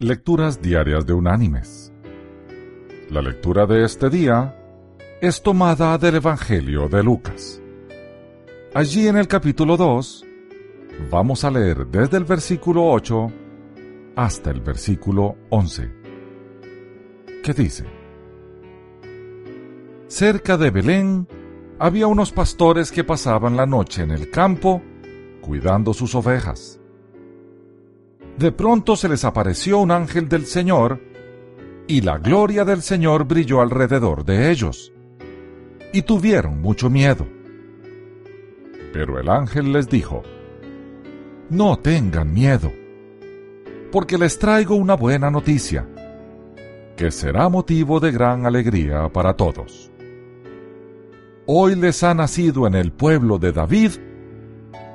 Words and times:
Lecturas 0.00 0.62
Diarias 0.62 1.04
de 1.06 1.12
Unánimes. 1.12 1.92
La 3.10 3.20
lectura 3.20 3.66
de 3.66 3.84
este 3.84 4.08
día 4.08 4.56
es 5.20 5.42
tomada 5.42 5.98
del 5.98 6.14
Evangelio 6.14 6.88
de 6.88 7.02
Lucas. 7.02 7.60
Allí 8.74 9.08
en 9.08 9.16
el 9.16 9.26
capítulo 9.26 9.76
2 9.76 10.24
vamos 11.10 11.42
a 11.42 11.50
leer 11.50 11.84
desde 11.88 12.16
el 12.16 12.22
versículo 12.22 12.86
8 12.86 13.32
hasta 14.14 14.52
el 14.52 14.60
versículo 14.60 15.34
11, 15.50 15.90
que 17.42 17.52
dice, 17.52 17.84
Cerca 20.06 20.56
de 20.56 20.70
Belén 20.70 21.26
había 21.80 22.06
unos 22.06 22.30
pastores 22.30 22.92
que 22.92 23.02
pasaban 23.02 23.56
la 23.56 23.66
noche 23.66 24.02
en 24.02 24.12
el 24.12 24.30
campo 24.30 24.80
cuidando 25.40 25.92
sus 25.92 26.14
ovejas 26.14 26.78
de 28.38 28.52
pronto 28.52 28.94
se 28.94 29.08
les 29.08 29.24
apareció 29.24 29.78
un 29.78 29.90
ángel 29.90 30.28
del 30.28 30.46
Señor, 30.46 31.00
y 31.88 32.02
la 32.02 32.18
gloria 32.18 32.64
del 32.64 32.82
Señor 32.82 33.24
brilló 33.24 33.60
alrededor 33.60 34.24
de 34.24 34.50
ellos, 34.50 34.92
y 35.92 36.02
tuvieron 36.02 36.60
mucho 36.60 36.88
miedo. 36.88 37.26
Pero 38.92 39.18
el 39.18 39.28
ángel 39.28 39.72
les 39.72 39.88
dijo, 39.88 40.22
No 41.50 41.78
tengan 41.78 42.32
miedo, 42.32 42.70
porque 43.90 44.16
les 44.16 44.38
traigo 44.38 44.76
una 44.76 44.94
buena 44.94 45.30
noticia, 45.30 45.88
que 46.96 47.10
será 47.10 47.48
motivo 47.48 47.98
de 47.98 48.12
gran 48.12 48.46
alegría 48.46 49.08
para 49.08 49.34
todos. 49.34 49.90
Hoy 51.46 51.74
les 51.74 52.04
ha 52.04 52.14
nacido 52.14 52.66
en 52.68 52.74
el 52.74 52.92
pueblo 52.92 53.38
de 53.38 53.52
David 53.52 53.92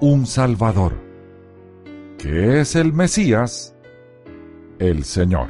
un 0.00 0.26
Salvador 0.26 1.09
que 2.20 2.60
es 2.60 2.76
el 2.76 2.92
Mesías, 2.92 3.74
el 4.78 5.04
Señor. 5.04 5.48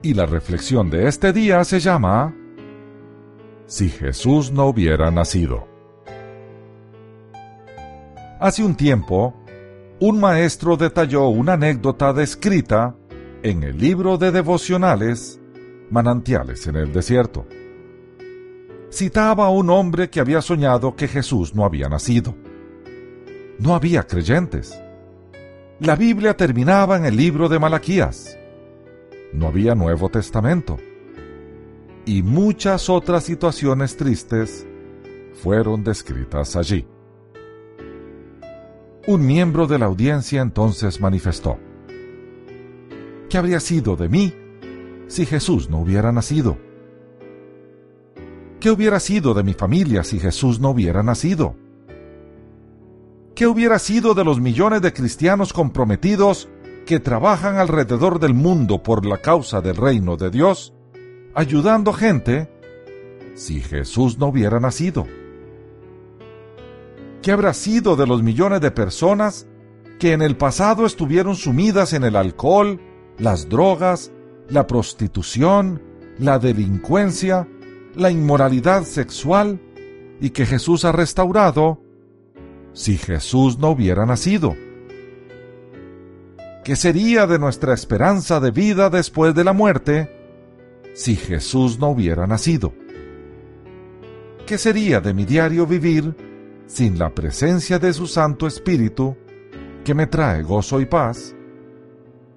Y 0.00 0.14
la 0.14 0.24
reflexión 0.24 0.88
de 0.88 1.06
este 1.06 1.34
día 1.34 1.62
se 1.64 1.78
llama 1.78 2.34
Si 3.66 3.90
Jesús 3.90 4.52
no 4.52 4.68
hubiera 4.68 5.10
nacido. 5.10 5.68
Hace 8.40 8.64
un 8.64 8.74
tiempo, 8.74 9.34
un 10.00 10.18
maestro 10.18 10.78
detalló 10.78 11.28
una 11.28 11.54
anécdota 11.54 12.14
descrita 12.14 12.96
en 13.42 13.64
el 13.64 13.76
libro 13.76 14.16
de 14.16 14.32
devocionales 14.32 15.40
Manantiales 15.90 16.66
en 16.68 16.76
el 16.76 16.90
Desierto. 16.90 17.46
Citaba 18.90 19.46
a 19.46 19.50
un 19.50 19.68
hombre 19.68 20.08
que 20.08 20.20
había 20.20 20.40
soñado 20.40 20.96
que 20.96 21.06
Jesús 21.06 21.54
no 21.54 21.66
había 21.66 21.90
nacido 21.90 22.34
no 23.58 23.74
había 23.74 24.06
creyentes. 24.06 24.78
La 25.80 25.96
Biblia 25.96 26.36
terminaba 26.36 26.96
en 26.96 27.04
el 27.04 27.16
libro 27.16 27.48
de 27.48 27.58
Malaquías. 27.58 28.38
No 29.32 29.48
había 29.48 29.74
Nuevo 29.74 30.08
Testamento. 30.08 30.78
Y 32.04 32.22
muchas 32.22 32.88
otras 32.88 33.24
situaciones 33.24 33.96
tristes 33.96 34.66
fueron 35.34 35.84
descritas 35.84 36.56
allí. 36.56 36.86
Un 39.06 39.26
miembro 39.26 39.66
de 39.66 39.78
la 39.78 39.86
audiencia 39.86 40.40
entonces 40.42 41.00
manifestó, 41.00 41.58
¿qué 43.28 43.38
habría 43.38 43.60
sido 43.60 43.96
de 43.96 44.08
mí 44.08 44.34
si 45.06 45.26
Jesús 45.26 45.70
no 45.70 45.78
hubiera 45.78 46.10
nacido? 46.10 46.58
¿Qué 48.58 48.70
hubiera 48.70 48.98
sido 48.98 49.34
de 49.34 49.44
mi 49.44 49.52
familia 49.52 50.02
si 50.02 50.18
Jesús 50.18 50.58
no 50.58 50.70
hubiera 50.70 51.02
nacido? 51.02 51.54
¿Qué 53.36 53.46
hubiera 53.46 53.78
sido 53.78 54.14
de 54.14 54.24
los 54.24 54.40
millones 54.40 54.80
de 54.80 54.94
cristianos 54.94 55.52
comprometidos 55.52 56.48
que 56.86 57.00
trabajan 57.00 57.58
alrededor 57.58 58.18
del 58.18 58.32
mundo 58.32 58.82
por 58.82 59.04
la 59.04 59.18
causa 59.18 59.60
del 59.60 59.76
reino 59.76 60.16
de 60.16 60.30
Dios, 60.30 60.72
ayudando 61.34 61.92
gente, 61.92 62.50
si 63.34 63.60
Jesús 63.60 64.16
no 64.16 64.28
hubiera 64.28 64.58
nacido? 64.58 65.06
¿Qué 67.20 67.30
habrá 67.30 67.52
sido 67.52 67.94
de 67.94 68.06
los 68.06 68.22
millones 68.22 68.62
de 68.62 68.70
personas 68.70 69.46
que 69.98 70.12
en 70.12 70.22
el 70.22 70.38
pasado 70.38 70.86
estuvieron 70.86 71.36
sumidas 71.36 71.92
en 71.92 72.04
el 72.04 72.16
alcohol, 72.16 72.80
las 73.18 73.50
drogas, 73.50 74.12
la 74.48 74.66
prostitución, 74.66 75.82
la 76.18 76.38
delincuencia, 76.38 77.46
la 77.96 78.10
inmoralidad 78.10 78.84
sexual, 78.84 79.60
y 80.22 80.30
que 80.30 80.46
Jesús 80.46 80.86
ha 80.86 80.92
restaurado 80.92 81.82
si 82.76 82.98
Jesús 82.98 83.58
no 83.58 83.70
hubiera 83.70 84.04
nacido? 84.04 84.54
¿Qué 86.62 86.76
sería 86.76 87.26
de 87.26 87.38
nuestra 87.38 87.72
esperanza 87.72 88.38
de 88.38 88.50
vida 88.50 88.90
después 88.90 89.34
de 89.34 89.44
la 89.44 89.54
muerte 89.54 90.10
si 90.94 91.16
Jesús 91.16 91.78
no 91.78 91.88
hubiera 91.88 92.26
nacido? 92.26 92.74
¿Qué 94.46 94.58
sería 94.58 95.00
de 95.00 95.14
mi 95.14 95.24
diario 95.24 95.66
vivir 95.66 96.14
sin 96.66 96.98
la 96.98 97.14
presencia 97.14 97.78
de 97.78 97.94
su 97.94 98.06
Santo 98.06 98.46
Espíritu 98.46 99.16
que 99.82 99.94
me 99.94 100.06
trae 100.06 100.42
gozo 100.42 100.78
y 100.80 100.84
paz 100.84 101.34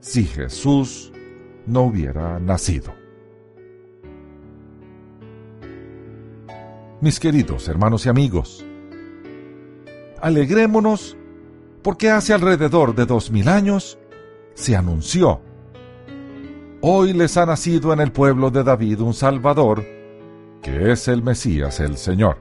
si 0.00 0.24
Jesús 0.24 1.12
no 1.66 1.84
hubiera 1.84 2.38
nacido? 2.38 2.94
Mis 7.00 7.18
queridos 7.20 7.68
hermanos 7.68 8.04
y 8.04 8.08
amigos, 8.10 8.66
alegrémonos 10.20 11.16
porque 11.82 12.10
hace 12.10 12.32
alrededor 12.32 12.94
de 12.94 13.06
dos 13.06 13.30
mil 13.30 13.48
años 13.48 13.98
se 14.54 14.74
anunció. 14.74 15.40
Hoy 16.80 17.12
les 17.12 17.36
ha 17.36 17.46
nacido 17.46 17.92
en 17.92 18.00
el 18.00 18.12
pueblo 18.12 18.50
de 18.50 18.64
David 18.64 19.00
un 19.00 19.14
Salvador, 19.14 19.84
que 20.62 20.92
es 20.92 21.08
el 21.08 21.22
Mesías 21.22 21.80
el 21.80 21.96
Señor. 21.96 22.38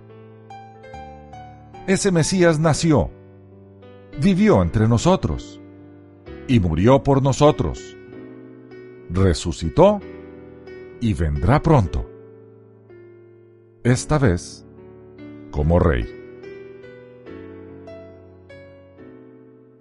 Ese 1.87 2.11
Mesías 2.11 2.59
nació, 2.59 3.11
vivió 4.19 4.61
entre 4.61 4.87
nosotros 4.87 5.61
y 6.47 6.59
murió 6.59 7.03
por 7.03 7.21
nosotros. 7.21 7.95
Resucitó 9.09 10.01
y 10.99 11.13
vendrá 11.13 11.61
pronto. 11.61 12.09
Esta 13.83 14.17
vez 14.17 14.65
como 15.51 15.79
Rey. 15.79 16.24